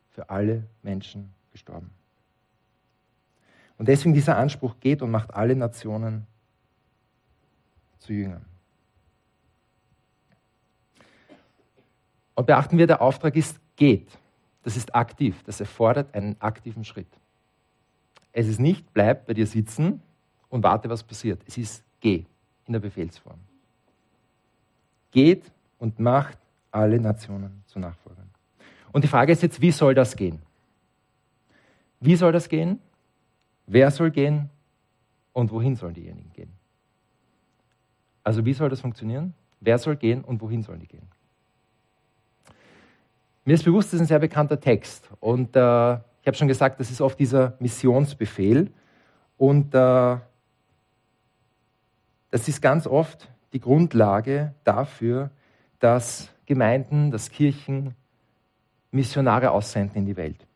[0.10, 1.92] für alle Menschen gestorben.
[3.78, 6.28] Und deswegen dieser Anspruch geht und macht alle Nationen
[8.00, 8.46] zu Jüngern.
[12.36, 14.18] Und beachten wir, der Auftrag ist geht.
[14.64, 15.42] Das ist aktiv.
[15.44, 17.08] Das erfordert einen aktiven Schritt.
[18.32, 20.02] Es ist nicht, bleib bei dir sitzen
[20.50, 21.42] und warte, was passiert.
[21.48, 22.26] Es ist geh
[22.66, 23.40] in der Befehlsform.
[25.12, 26.38] Geht und macht
[26.72, 28.30] alle Nationen zu Nachfolgern.
[28.92, 30.42] Und die Frage ist jetzt, wie soll das gehen?
[32.00, 32.80] Wie soll das gehen?
[33.68, 34.50] Wer soll gehen?
[35.34, 36.52] Und wohin sollen diejenigen gehen?
[38.24, 39.34] Also wie soll das funktionieren?
[39.60, 41.08] Wer soll gehen und wohin sollen die gehen?
[43.46, 45.10] Mir ist bewusst, das ist ein sehr bekannter Text.
[45.20, 48.72] Und äh, ich habe schon gesagt, das ist oft dieser Missionsbefehl.
[49.38, 50.18] Und äh,
[52.32, 55.32] das ist ganz oft die Grundlage dafür,
[55.80, 57.94] dass Gemeinden, dass Kirchen
[58.90, 60.48] Missionare aussenden in die Welt.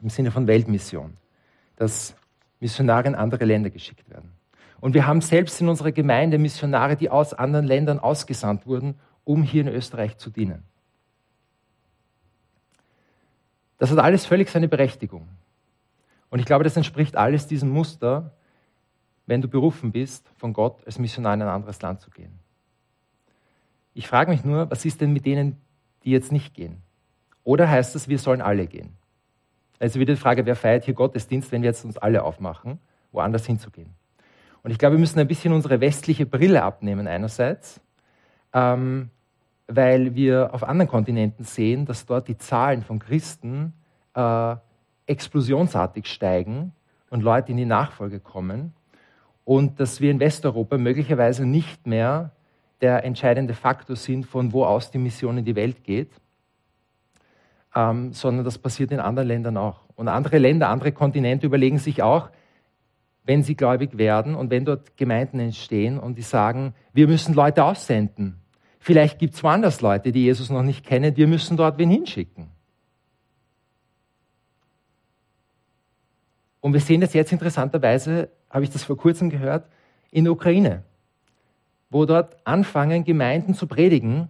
[0.00, 1.16] Im Sinne von Weltmission.
[1.76, 2.16] Dass
[2.58, 4.32] Missionare in andere Länder geschickt werden.
[4.80, 9.44] Und wir haben selbst in unserer Gemeinde Missionare, die aus anderen Ländern ausgesandt wurden, um
[9.44, 10.64] hier in Österreich zu dienen.
[13.78, 15.28] Das hat alles völlig seine Berechtigung.
[16.28, 18.32] Und ich glaube, das entspricht alles diesem Muster,
[19.26, 22.41] wenn du berufen bist, von Gott als Missionar in ein anderes Land zu gehen.
[23.94, 25.60] Ich frage mich nur, was ist denn mit denen,
[26.04, 26.78] die jetzt nicht gehen?
[27.44, 28.90] Oder heißt das, wir sollen alle gehen?
[29.78, 32.78] Also wieder die Frage, wer feiert hier Gottesdienst, wenn wir jetzt uns alle aufmachen,
[33.10, 33.90] woanders hinzugehen?
[34.62, 37.80] Und ich glaube, wir müssen ein bisschen unsere westliche Brille abnehmen einerseits,
[38.52, 39.10] ähm,
[39.66, 43.72] weil wir auf anderen Kontinenten sehen, dass dort die Zahlen von Christen
[44.14, 44.56] äh,
[45.06, 46.72] explosionsartig steigen
[47.10, 48.72] und Leute in die Nachfolge kommen
[49.44, 52.30] und dass wir in Westeuropa möglicherweise nicht mehr
[52.82, 56.10] der entscheidende Faktor sind, von wo aus die Mission in die Welt geht,
[57.74, 59.80] ähm, sondern das passiert in anderen Ländern auch.
[59.94, 62.28] Und andere Länder, andere Kontinente überlegen sich auch,
[63.24, 67.62] wenn sie gläubig werden und wenn dort Gemeinden entstehen und die sagen, wir müssen Leute
[67.62, 68.40] aussenden.
[68.80, 72.48] Vielleicht gibt es woanders Leute, die Jesus noch nicht kennen, wir müssen dort wen hinschicken.
[76.60, 79.68] Und wir sehen das jetzt interessanterweise, habe ich das vor kurzem gehört,
[80.10, 80.82] in der Ukraine
[81.92, 84.28] wo dort anfangen, Gemeinden zu predigen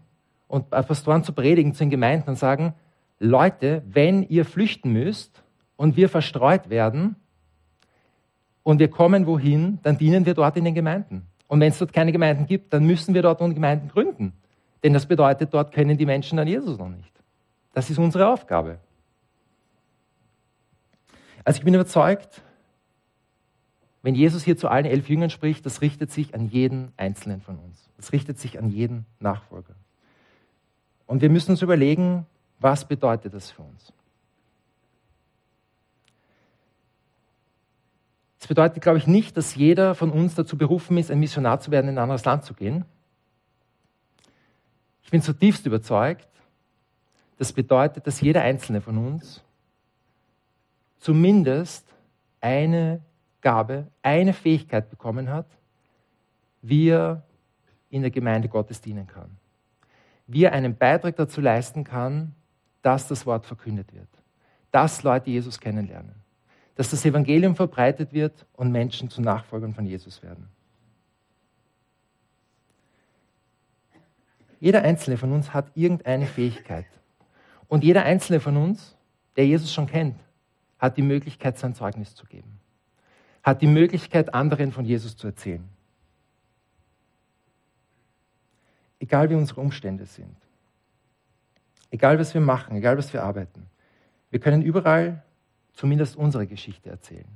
[0.49, 2.75] und Pastoren zu predigen zu den Gemeinden und sagen,
[3.19, 5.43] Leute, wenn ihr flüchten müsst
[5.77, 7.17] und wir verstreut werden
[8.65, 11.27] und wir kommen wohin, dann dienen wir dort in den Gemeinden.
[11.47, 14.33] Und wenn es dort keine Gemeinden gibt, dann müssen wir dort Gemeinden gründen.
[14.83, 17.13] Denn das bedeutet, dort kennen die Menschen dann Jesus noch nicht.
[17.73, 18.79] Das ist unsere Aufgabe.
[21.45, 22.43] Also ich bin überzeugt,
[24.03, 27.59] wenn Jesus hier zu allen elf Jüngern spricht, das richtet sich an jeden Einzelnen von
[27.59, 27.89] uns.
[27.97, 29.75] Das richtet sich an jeden Nachfolger.
[31.07, 32.27] Und wir müssen uns überlegen,
[32.59, 33.93] was bedeutet das für uns?
[38.41, 41.71] Das bedeutet, glaube ich, nicht, dass jeder von uns dazu berufen ist, ein Missionar zu
[41.71, 42.85] werden, in ein anderes Land zu gehen.
[45.05, 46.27] Ich bin zutiefst überzeugt,
[47.39, 49.43] das bedeutet, dass jeder einzelne von uns
[50.99, 51.87] zumindest
[52.41, 53.01] eine
[53.43, 55.47] Gabe, eine Fähigkeit bekommen hat,
[56.63, 57.23] wie er
[57.91, 59.37] in der Gemeinde Gottes dienen kann.
[60.27, 62.35] Wie er einen Beitrag dazu leisten kann,
[62.81, 64.09] dass das Wort verkündet wird.
[64.71, 66.15] Dass Leute Jesus kennenlernen.
[66.77, 70.49] Dass das Evangelium verbreitet wird und Menschen zu Nachfolgern von Jesus werden.
[74.59, 76.87] Jeder einzelne von uns hat irgendeine Fähigkeit.
[77.67, 78.97] Und jeder einzelne von uns,
[79.37, 80.17] der Jesus schon kennt,
[80.79, 82.52] hat die Möglichkeit, sein Zeugnis zu geben.
[83.43, 85.69] Hat die Möglichkeit, anderen von Jesus zu erzählen.
[89.01, 90.37] Egal wie unsere Umstände sind.
[91.91, 93.69] Egal was wir machen, egal was wir arbeiten.
[94.31, 95.23] Wir können überall
[95.73, 97.29] zumindest unsere Geschichte erzählen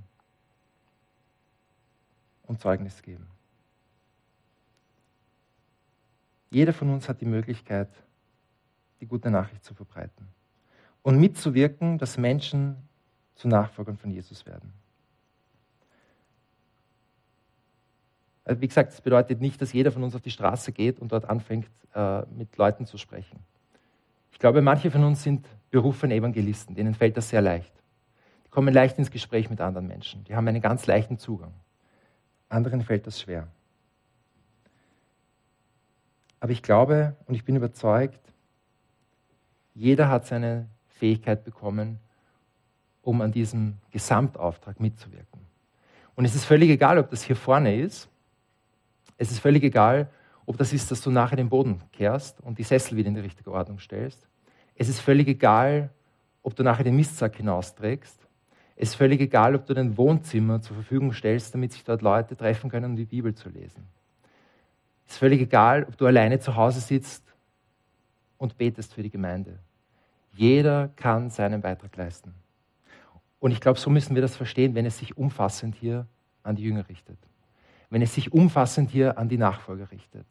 [2.45, 3.27] und Zeugnis geben.
[6.51, 7.91] Jeder von uns hat die Möglichkeit,
[9.01, 10.29] die gute Nachricht zu verbreiten
[11.03, 12.77] und mitzuwirken, dass Menschen
[13.35, 14.73] zu Nachfolgern von Jesus werden.
[18.47, 21.29] Wie gesagt, das bedeutet nicht, dass jeder von uns auf die Straße geht und dort
[21.29, 23.41] anfängt, äh, mit Leuten zu sprechen.
[24.31, 27.73] Ich glaube, manche von uns sind berufene Evangelisten, denen fällt das sehr leicht.
[28.45, 31.53] Die kommen leicht ins Gespräch mit anderen Menschen, die haben einen ganz leichten Zugang.
[32.49, 33.49] Anderen fällt das schwer.
[36.39, 38.21] Aber ich glaube und ich bin überzeugt,
[39.75, 41.99] jeder hat seine Fähigkeit bekommen,
[43.03, 45.41] um an diesem Gesamtauftrag mitzuwirken.
[46.15, 48.09] Und es ist völlig egal, ob das hier vorne ist.
[49.19, 50.11] Es ist völlig egal,
[50.45, 53.21] ob das ist, dass du nachher den Boden kehrst und die Sessel wieder in die
[53.21, 54.27] richtige Ordnung stellst.
[54.77, 55.91] Es ist völlig egal,
[56.43, 58.27] ob du nachher den Mistsack hinausträgst.
[58.77, 62.37] Es ist völlig egal, ob du dein Wohnzimmer zur Verfügung stellst, damit sich dort Leute
[62.37, 63.85] treffen können, um die Bibel zu lesen.
[65.07, 67.25] Es ist völlig egal, ob du alleine zu Hause sitzt
[68.39, 69.59] und betest für die Gemeinde.
[70.33, 72.35] Jeder kann seinen Beitrag leisten.
[73.41, 76.07] Und ich glaube, so müssen wir das verstehen, wenn es sich umfassend hier
[76.43, 77.19] an die Jünger richtet
[77.97, 80.27] wenn es sich umfassend hier an die Nachfolger richtet.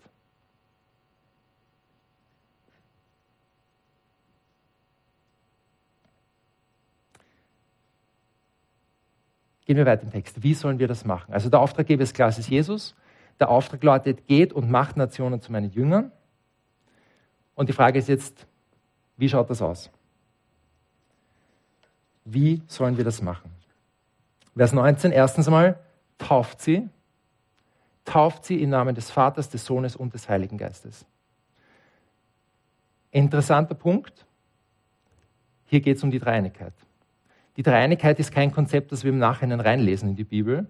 [9.66, 10.44] Gehen wir weiter im Text.
[10.44, 11.34] Wie sollen wir das machen?
[11.34, 12.94] Also der Auftraggeber ist klar, es ist Jesus.
[13.40, 16.12] Der Auftrag lautet, geht und macht Nationen zu meinen Jüngern.
[17.56, 18.46] Und die Frage ist jetzt,
[19.18, 19.90] wie schaut das aus?
[22.26, 23.50] Wie sollen wir das machen?
[24.56, 25.80] Vers 19, erstens einmal,
[26.20, 26.88] tauft sie
[28.06, 31.06] tauft sie im Namen des Vaters, des Sohnes und des Heiligen Geistes.
[33.12, 34.26] Interessanter Punkt.
[35.66, 36.74] Hier geht es um die Dreieinigkeit.
[37.58, 40.68] Die Dreieinigkeit ist kein Konzept, das wir im Nachhinein reinlesen in die Bibel.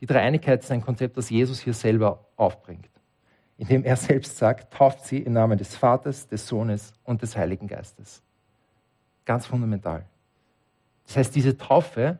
[0.00, 2.90] Die Dreieinigkeit ist ein Konzept, das Jesus hier selber aufbringt,
[3.56, 7.68] indem er selbst sagt, tauft sie im Namen des Vaters, des Sohnes und des Heiligen
[7.68, 8.22] Geistes.
[9.24, 10.04] Ganz fundamental.
[11.06, 12.18] Das heißt, diese Taufe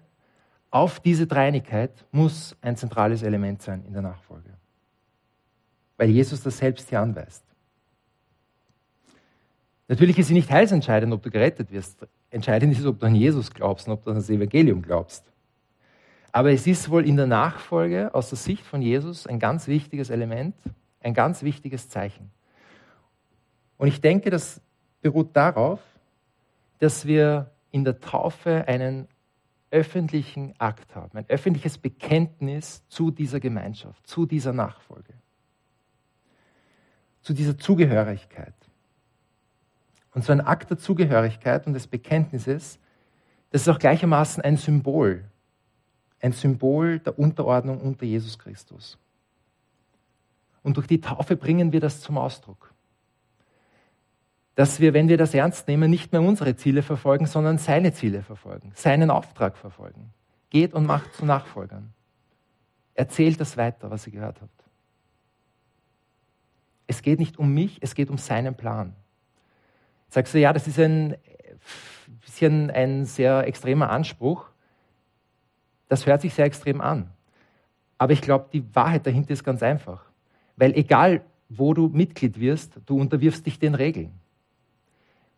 [0.74, 4.50] auf diese Dreinigkeit muss ein zentrales Element sein in der Nachfolge.
[5.96, 7.44] Weil Jesus das selbst hier anweist.
[9.86, 12.04] Natürlich ist es nicht heilsentscheidend, ob du gerettet wirst.
[12.28, 15.30] Entscheidend ist, ob du an Jesus glaubst und ob du an das Evangelium glaubst.
[16.32, 20.10] Aber es ist wohl in der Nachfolge aus der Sicht von Jesus ein ganz wichtiges
[20.10, 20.56] Element,
[21.00, 22.32] ein ganz wichtiges Zeichen.
[23.76, 24.60] Und ich denke, das
[25.00, 25.78] beruht darauf,
[26.80, 29.06] dass wir in der Taufe einen
[29.74, 35.14] öffentlichen Akt haben, ein öffentliches Bekenntnis zu dieser Gemeinschaft, zu dieser Nachfolge,
[37.22, 38.54] zu dieser Zugehörigkeit.
[40.12, 42.78] Und so ein Akt der Zugehörigkeit und des Bekenntnisses,
[43.50, 45.24] das ist auch gleichermaßen ein Symbol,
[46.20, 48.96] ein Symbol der Unterordnung unter Jesus Christus.
[50.62, 52.73] Und durch die Taufe bringen wir das zum Ausdruck
[54.54, 58.22] dass wir, wenn wir das ernst nehmen, nicht mehr unsere Ziele verfolgen, sondern seine Ziele
[58.22, 60.12] verfolgen, seinen Auftrag verfolgen.
[60.50, 61.92] Geht und macht zu Nachfolgern.
[62.94, 64.64] Erzählt das weiter, was ihr gehört habt.
[66.86, 68.94] Es geht nicht um mich, es geht um seinen Plan.
[70.08, 71.16] Sagst du, ja, das ist ein
[72.20, 74.46] bisschen ein sehr extremer Anspruch.
[75.88, 77.10] Das hört sich sehr extrem an.
[77.98, 80.04] Aber ich glaube, die Wahrheit dahinter ist ganz einfach.
[80.56, 84.12] Weil egal, wo du Mitglied wirst, du unterwirfst dich den Regeln.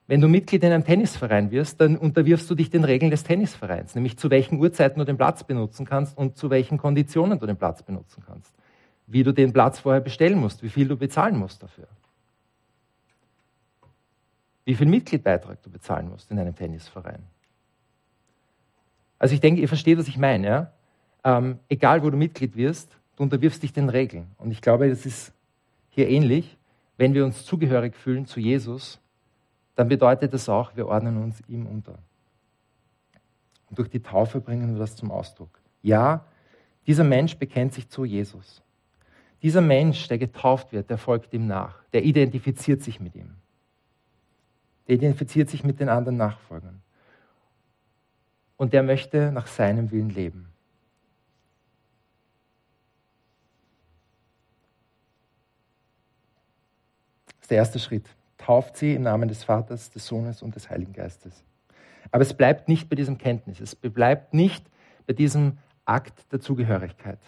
[0.09, 3.95] Wenn du Mitglied in einem Tennisverein wirst, dann unterwirfst du dich den Regeln des Tennisvereins,
[3.95, 7.57] nämlich zu welchen Uhrzeiten du den Platz benutzen kannst und zu welchen Konditionen du den
[7.57, 8.55] Platz benutzen kannst.
[9.09, 11.88] Wie du den Platz vorher bestellen musst, wie viel du bezahlen musst dafür.
[14.64, 17.23] Wie viel Mitgliedbeitrag du bezahlen musst in einem Tennisverein.
[19.19, 20.47] Also ich denke, ihr versteht, was ich meine.
[20.47, 20.73] Ja?
[21.27, 24.29] ähm, egal wo du Mitglied wirst, du unterwirfst dich den Regeln.
[24.38, 25.33] Und ich glaube, das ist
[25.90, 26.57] hier ähnlich.
[26.97, 29.01] Wenn wir uns zugehörig fühlen zu Jesus,
[29.77, 31.99] dann bedeutet das auch, wir ordnen uns ihm unter.
[33.69, 35.61] Und durch die Taufe bringen wir das zum Ausdruck.
[35.83, 36.25] Ja,
[36.87, 38.62] dieser Mensch bekennt sich zu Jesus.
[39.43, 41.85] Dieser Mensch, der getauft wird, der folgt ihm nach.
[41.93, 43.37] Der identifiziert sich mit ihm.
[44.89, 46.81] Der identifiziert sich mit den anderen Nachfolgern.
[48.57, 50.49] Und der möchte nach seinem Willen leben.
[57.27, 58.15] Das ist der erste Schritt.
[58.38, 61.44] Tauft sie im Namen des Vaters, des Sohnes und des Heiligen Geistes.
[62.11, 63.61] Aber es bleibt nicht bei diesem Kenntnis.
[63.61, 64.64] Es bleibt nicht
[65.07, 67.18] bei diesem Akt der Zugehörigkeit.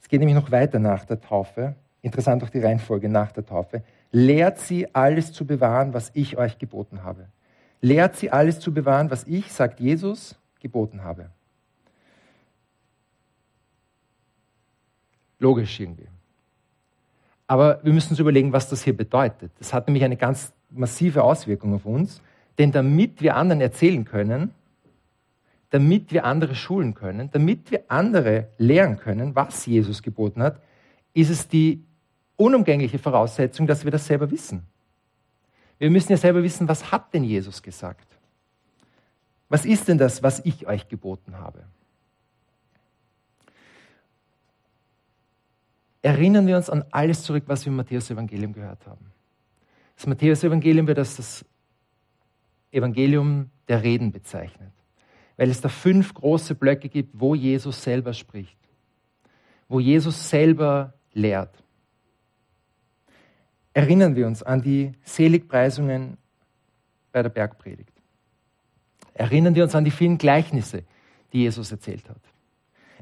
[0.00, 1.76] Es geht nämlich noch weiter nach der Taufe.
[2.02, 3.82] Interessant auch die Reihenfolge nach der Taufe.
[4.10, 7.28] Lehrt sie alles zu bewahren, was ich euch geboten habe.
[7.80, 11.30] Lehrt sie alles zu bewahren, was ich, sagt Jesus, geboten habe.
[15.38, 16.08] Logisch irgendwie.
[17.52, 19.52] Aber wir müssen uns überlegen, was das hier bedeutet.
[19.58, 22.22] Das hat nämlich eine ganz massive Auswirkung auf uns.
[22.56, 24.54] Denn damit wir anderen erzählen können,
[25.68, 30.62] damit wir andere schulen können, damit wir andere lehren können, was Jesus geboten hat,
[31.12, 31.84] ist es die
[32.36, 34.62] unumgängliche Voraussetzung, dass wir das selber wissen.
[35.78, 38.06] Wir müssen ja selber wissen, was hat denn Jesus gesagt?
[39.50, 41.64] Was ist denn das, was ich euch geboten habe?
[46.02, 49.12] Erinnern wir uns an alles zurück, was wir im Matthäus-Evangelium gehört haben.
[49.96, 51.44] Das Matthäus-Evangelium wird als das
[52.72, 54.72] Evangelium der Reden bezeichnet
[55.36, 58.56] weil es da fünf große Blöcke gibt, wo Jesus selber spricht,
[59.68, 61.62] wo Jesus selber lehrt.
[63.74, 66.18] Erinnern wir uns an die Seligpreisungen
[67.10, 67.92] bei der Bergpredigt.
[69.14, 70.84] Erinnern wir uns an die vielen Gleichnisse,
[71.32, 72.20] die Jesus erzählt hat.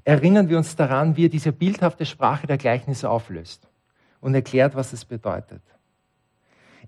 [0.04, 3.68] Erinnern wir uns daran, wie er diese bildhafte Sprache der Gleichnisse auflöst
[4.20, 5.62] und erklärt, was es bedeutet.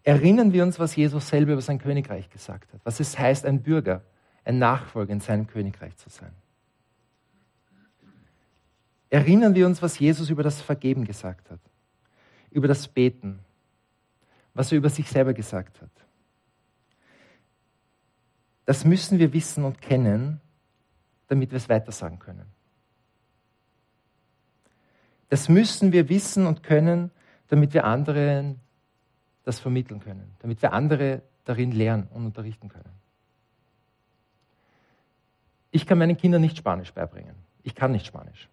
[0.02, 3.62] Erinnern wir uns, was Jesus selber über sein Königreich gesagt hat, was es heißt, ein
[3.62, 4.02] Bürger
[4.44, 6.32] ein Nachfolger in seinem Königreich zu sein.
[9.10, 11.60] Erinnern wir uns, was Jesus über das Vergeben gesagt hat,
[12.50, 13.40] über das Beten,
[14.54, 15.90] was er über sich selber gesagt hat.
[18.64, 20.40] Das müssen wir wissen und kennen,
[21.28, 22.46] damit wir es weitersagen können.
[25.32, 27.10] Das müssen wir wissen und können,
[27.48, 28.60] damit wir anderen
[29.44, 32.92] das vermitteln können, damit wir andere darin lernen und unterrichten können.
[35.70, 37.34] Ich kann meinen Kindern nicht Spanisch beibringen.
[37.62, 38.50] Ich kann nicht Spanisch.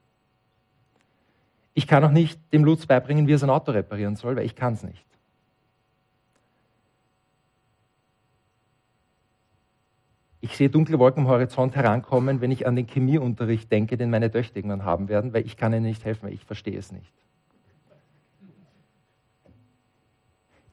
[1.73, 4.55] Ich kann auch nicht dem Lutz beibringen, wie er sein Auto reparieren soll, weil ich
[4.55, 5.05] kann es nicht.
[10.49, 14.31] Ich sehe dunkle Wolken am Horizont herankommen, wenn ich an den Chemieunterricht denke, den meine
[14.31, 17.13] Töchter irgendwann haben werden, weil ich kann ihnen nicht helfen, weil ich verstehe es nicht.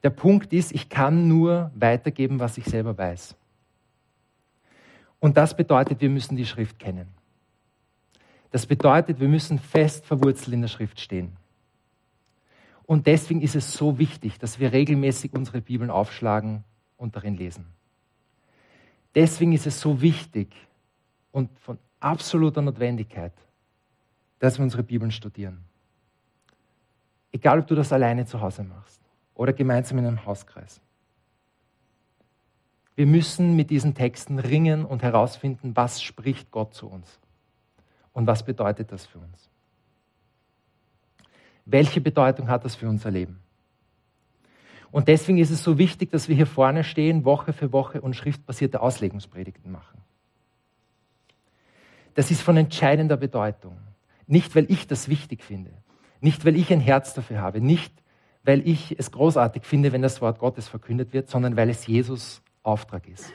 [0.01, 3.35] Der Punkt ist, ich kann nur weitergeben, was ich selber weiß.
[5.19, 7.09] Und das bedeutet, wir müssen die Schrift kennen.
[8.49, 11.37] Das bedeutet, wir müssen fest verwurzelt in der Schrift stehen.
[12.83, 16.63] Und deswegen ist es so wichtig, dass wir regelmäßig unsere Bibeln aufschlagen
[16.95, 17.76] und darin lesen.
[19.17, 20.55] Deswegen ist es so wichtig
[21.31, 23.33] und von absoluter Notwendigkeit,
[24.37, 25.63] dass wir unsere Bibeln studieren.
[27.31, 29.01] Egal, ob du das alleine zu Hause machst
[29.33, 30.79] oder gemeinsam in einem Hauskreis.
[32.95, 37.19] Wir müssen mit diesen Texten ringen und herausfinden, was spricht Gott zu uns
[38.13, 39.49] und was bedeutet das für uns.
[41.65, 43.39] Welche Bedeutung hat das für unser Leben?
[44.97, 48.15] Und deswegen ist es so wichtig, dass wir hier vorne stehen, Woche für Woche und
[48.15, 50.01] schriftbasierte Auslegungspredigten machen.
[52.15, 53.77] Das ist von entscheidender Bedeutung.
[54.25, 55.69] Nicht, weil ich das wichtig finde,
[56.19, 57.93] nicht, weil ich ein Herz dafür habe, nicht,
[58.43, 62.41] weil ich es großartig finde, wenn das Wort Gottes verkündet wird, sondern weil es Jesus
[62.63, 63.31] Auftrag ist.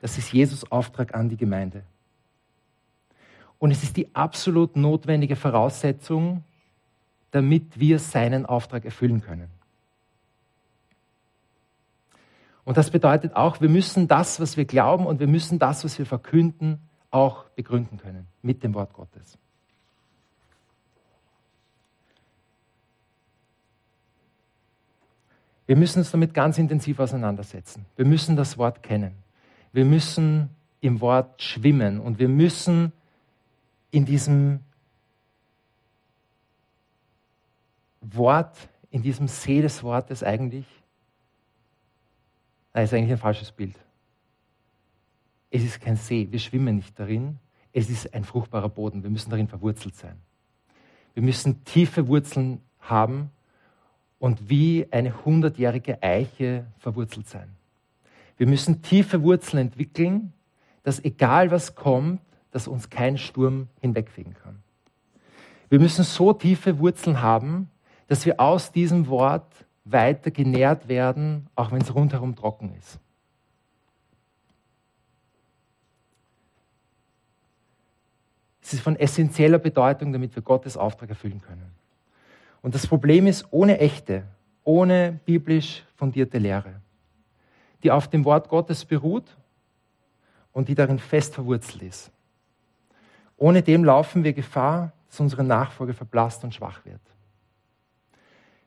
[0.00, 1.82] Das ist Jesus Auftrag an die Gemeinde.
[3.58, 6.42] Und es ist die absolut notwendige Voraussetzung,
[7.32, 9.50] damit wir seinen Auftrag erfüllen können.
[12.64, 15.98] Und das bedeutet auch, wir müssen das, was wir glauben und wir müssen das, was
[15.98, 16.78] wir verkünden,
[17.10, 19.38] auch begründen können mit dem Wort Gottes.
[25.66, 27.86] Wir müssen uns damit ganz intensiv auseinandersetzen.
[27.96, 29.14] Wir müssen das Wort kennen.
[29.72, 30.50] Wir müssen
[30.80, 32.92] im Wort schwimmen und wir müssen
[33.90, 34.60] in diesem
[38.00, 38.56] Wort,
[38.90, 40.66] in diesem See des Wortes eigentlich,
[42.72, 43.76] das ist eigentlich ein falsches Bild.
[45.50, 47.38] Es ist kein See, wir schwimmen nicht darin.
[47.72, 49.02] es ist ein fruchtbarer Boden.
[49.02, 50.16] Wir müssen darin verwurzelt sein.
[51.14, 53.30] Wir müssen tiefe Wurzeln haben
[54.18, 57.48] und wie eine hundertjährige Eiche verwurzelt sein.
[58.36, 60.32] Wir müssen tiefe Wurzeln entwickeln,
[60.82, 62.20] dass egal was kommt,
[62.50, 64.62] dass uns kein Sturm hinwegfegen kann.
[65.68, 67.70] Wir müssen so tiefe Wurzeln haben,
[68.06, 72.98] dass wir aus diesem Wort weiter genährt werden, auch wenn es rundherum trocken ist.
[78.62, 81.72] Es ist von essentieller Bedeutung, damit wir Gottes Auftrag erfüllen können.
[82.62, 84.22] Und das Problem ist, ohne echte,
[84.64, 86.80] ohne biblisch fundierte Lehre,
[87.82, 89.36] die auf dem Wort Gottes beruht
[90.52, 92.10] und die darin fest verwurzelt ist.
[93.36, 97.00] Ohne dem laufen wir Gefahr, dass unsere Nachfolge verblasst und schwach wird.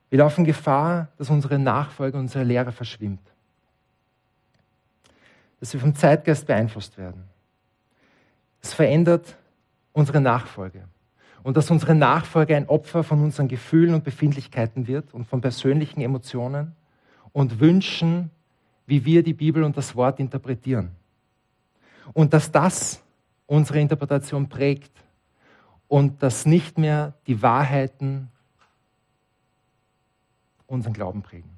[0.09, 3.21] Wir laufen Gefahr, dass unsere Nachfolge, unsere Lehre verschwimmt.
[5.59, 7.23] Dass wir vom Zeitgeist beeinflusst werden.
[8.61, 9.37] Es verändert
[9.93, 10.87] unsere Nachfolge.
[11.43, 16.01] Und dass unsere Nachfolge ein Opfer von unseren Gefühlen und Befindlichkeiten wird und von persönlichen
[16.01, 16.75] Emotionen
[17.33, 18.31] und Wünschen,
[18.87, 20.91] wie wir die Bibel und das Wort interpretieren.
[22.13, 23.03] Und dass das
[23.45, 24.91] unsere Interpretation prägt
[25.87, 28.31] und dass nicht mehr die Wahrheiten
[30.67, 31.49] unseren Glauben prägen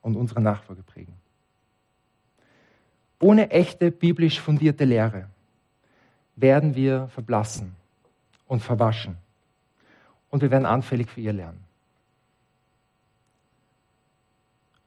[0.00, 1.14] und unsere Nachfolge prägen.
[3.20, 5.28] Ohne echte biblisch fundierte Lehre
[6.34, 7.76] werden wir verblassen
[8.46, 9.16] und verwaschen.
[10.30, 11.62] Und wir werden anfällig für ihr Lernen.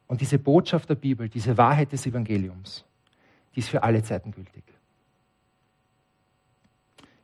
[0.08, 2.84] Und diese Botschaft der Bibel, diese Wahrheit des Evangeliums,
[3.56, 4.64] die ist für alle Zeiten gültig.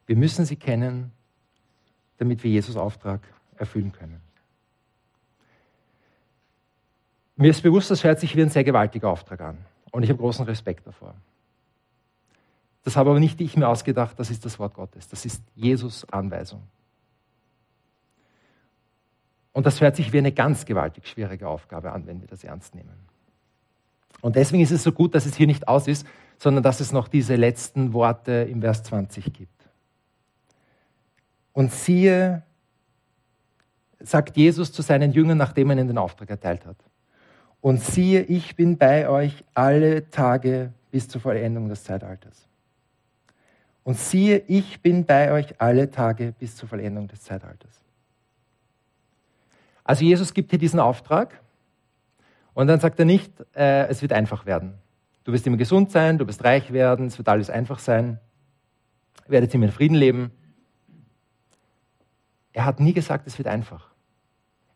[0.05, 1.11] Wir müssen sie kennen,
[2.17, 3.21] damit wir Jesus Auftrag
[3.57, 4.21] erfüllen können.
[7.41, 9.57] Mir ist bewusst, das hört sich wie ein sehr gewaltiger Auftrag an.
[9.89, 11.15] Und ich habe großen Respekt davor.
[12.83, 15.07] Das habe aber nicht ich mir ausgedacht, das ist das Wort Gottes.
[15.07, 16.61] Das ist Jesus Anweisung.
[19.53, 22.75] Und das hört sich wie eine ganz gewaltig schwierige Aufgabe an, wenn wir das ernst
[22.75, 22.93] nehmen.
[24.21, 26.05] Und deswegen ist es so gut, dass es hier nicht aus ist,
[26.37, 29.67] sondern dass es noch diese letzten Worte im Vers 20 gibt.
[31.53, 32.43] Und siehe,
[33.99, 36.77] sagt Jesus zu seinen Jüngern, nachdem er ihnen den Auftrag erteilt hat.
[37.61, 42.47] Und siehe, ich bin bei euch alle Tage bis zur Vollendung des Zeitalters.
[43.83, 47.81] Und siehe, ich bin bei euch alle Tage bis zur Vollendung des Zeitalters.
[49.83, 51.39] Also Jesus gibt hier diesen Auftrag
[52.53, 54.73] und dann sagt er nicht, äh, es wird einfach werden.
[55.23, 58.19] Du wirst immer gesund sein, du wirst reich werden, es wird alles einfach sein,
[59.27, 60.31] werdet immer in Frieden leben.
[62.53, 63.91] Er hat nie gesagt, es wird einfach.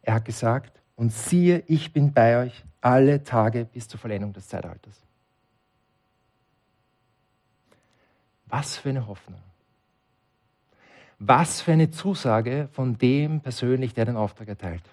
[0.02, 4.48] Er hat gesagt, und siehe, ich bin bei euch alle Tage bis zur Vollendung des
[4.48, 5.02] Zeitalters.
[8.46, 9.42] Was für eine Hoffnung.
[11.18, 14.84] Was für eine Zusage von dem persönlich, der den Auftrag erteilt.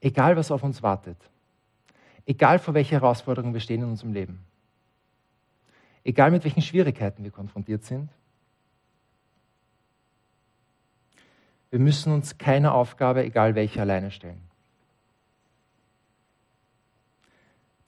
[0.00, 1.16] Egal, was auf uns wartet,
[2.26, 4.38] egal vor welcher Herausforderung wir stehen in unserem Leben,
[6.04, 8.08] egal mit welchen Schwierigkeiten wir konfrontiert sind,
[11.70, 14.42] wir müssen uns keiner Aufgabe, egal welche, alleine stellen.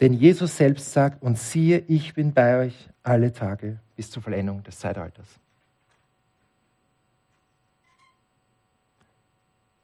[0.00, 4.62] Denn Jesus selbst sagt, und siehe, ich bin bei euch alle Tage bis zur Vollendung
[4.62, 5.26] des Zeitalters.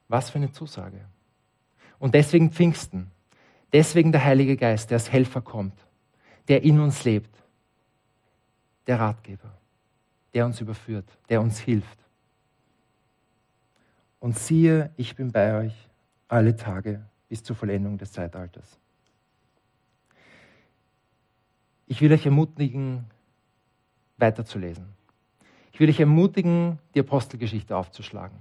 [0.09, 1.01] Was für eine Zusage.
[1.99, 3.11] Und deswegen Pfingsten,
[3.73, 5.75] deswegen der Heilige Geist, der als Helfer kommt,
[6.47, 7.35] der in uns lebt,
[8.87, 9.59] der Ratgeber,
[10.35, 12.04] der uns überführt, der uns hilft.
[14.25, 15.75] Und siehe, ich bin bei euch
[16.29, 18.79] alle Tage bis zur Vollendung des Zeitalters.
[21.87, 23.05] Ich will euch ermutigen,
[24.17, 24.87] weiterzulesen.
[25.73, 28.39] Ich will euch ermutigen, die Apostelgeschichte aufzuschlagen,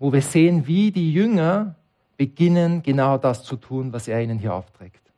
[0.00, 1.76] wo wir sehen, wie die Jünger
[2.16, 5.12] beginnen, genau das zu tun, was er ihnen hier aufträgt.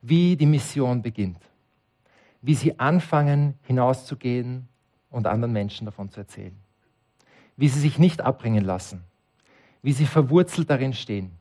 [0.00, 1.42] Wie die Mission beginnt.
[2.40, 4.68] Wie sie anfangen, hinauszugehen
[5.10, 6.56] und anderen Menschen davon zu erzählen.
[7.58, 9.04] Wie sie sich nicht abbringen lassen.
[9.82, 11.32] Wie sie verwurzelt darin stehen.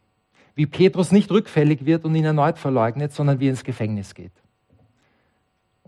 [0.56, 4.32] Wie Petrus nicht rückfällig wird und ihn erneut verleugnet, sondern wie er ins Gefängnis geht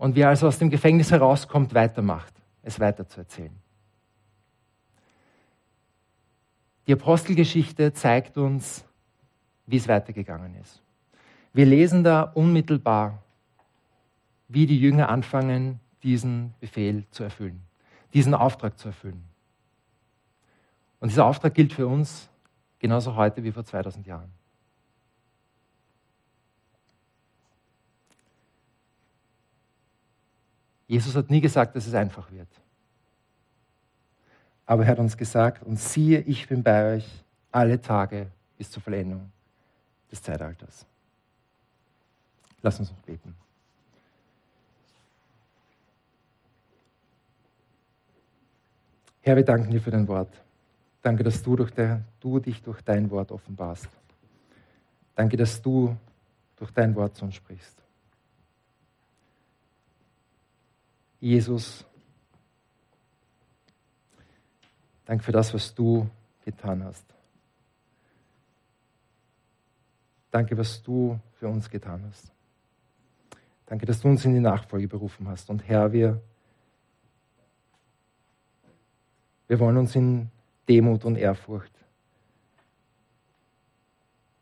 [0.00, 2.32] und wie er also aus dem Gefängnis herauskommt, weitermacht,
[2.62, 3.54] es weiterzuerzählen.
[6.86, 8.82] Die Apostelgeschichte zeigt uns,
[9.66, 10.82] wie es weitergegangen ist.
[11.52, 13.22] Wir lesen da unmittelbar,
[14.48, 17.60] wie die Jünger anfangen, diesen Befehl zu erfüllen,
[18.14, 19.22] diesen Auftrag zu erfüllen.
[21.00, 22.29] Und dieser Auftrag gilt für uns
[22.80, 24.32] genauso heute wie vor 2000 Jahren.
[30.88, 32.48] Jesus hat nie gesagt, dass es einfach wird.
[34.66, 38.28] Aber er hat uns gesagt, und siehe, ich bin bei euch alle Tage
[38.58, 39.30] bis zur Vollendung
[40.10, 40.86] des Zeitalters.
[42.62, 43.36] Lass uns noch beten.
[49.22, 50.32] Herr, wir danken dir für dein Wort.
[51.02, 53.88] Danke, dass du, durch der, du dich durch dein Wort offenbarst.
[55.14, 55.96] Danke, dass du
[56.56, 57.82] durch dein Wort zu uns sprichst.
[61.20, 61.84] Jesus,
[65.04, 66.08] danke für das, was du
[66.44, 67.04] getan hast.
[70.30, 72.32] Danke, was du für uns getan hast.
[73.66, 75.50] Danke, dass du uns in die Nachfolge berufen hast.
[75.50, 76.20] Und Herr, wir,
[79.48, 80.30] wir wollen uns in
[80.70, 81.72] Demut und Ehrfurcht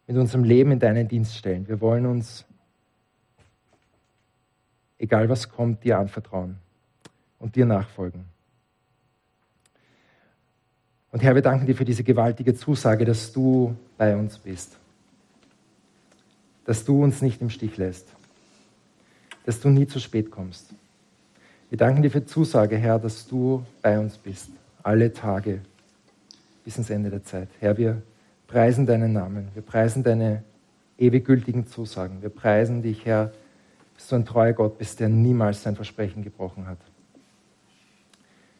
[0.06, 1.66] mit unserem Leben in deinen Dienst stellen.
[1.66, 2.44] Wir wollen uns,
[4.98, 6.58] egal was kommt, dir anvertrauen
[7.38, 8.26] und dir nachfolgen.
[11.12, 14.76] Und Herr, wir danken dir für diese gewaltige Zusage, dass du bei uns bist,
[16.66, 18.06] dass du uns nicht im Stich lässt,
[19.46, 20.74] dass du nie zu spät kommst.
[21.70, 24.50] Wir danken dir für die Zusage, Herr, dass du bei uns bist,
[24.82, 25.60] alle Tage
[26.68, 27.48] bis ins Ende der Zeit.
[27.60, 28.02] Herr, wir
[28.46, 30.44] preisen deinen Namen, wir preisen deine
[30.98, 33.32] ewig gültigen Zusagen, wir preisen dich, Herr,
[33.94, 36.76] dass du ein treuer Gott bist, der niemals sein Versprechen gebrochen hat.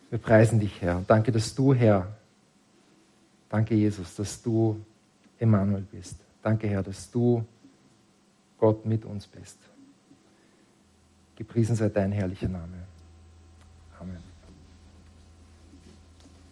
[0.09, 1.05] Wir preisen dich, Herr.
[1.07, 2.07] Danke, dass du, Herr,
[3.51, 4.81] danke, Jesus, dass du
[5.39, 6.17] Emmanuel bist.
[6.43, 7.45] Danke, Herr, dass du
[8.57, 9.59] Gott mit uns bist.
[11.37, 12.89] Gepriesen sei dein herrlicher Name.